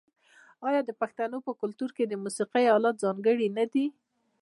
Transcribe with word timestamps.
آیا 0.67 0.81
د 0.85 0.91
پښتنو 1.01 1.37
په 1.47 1.51
کلتور 1.61 1.89
کې 1.97 2.03
د 2.07 2.13
موسیقۍ 2.23 2.65
الات 2.75 2.95
ځانګړي 3.03 3.47
نه 3.57 3.65
دي؟ 3.71 3.85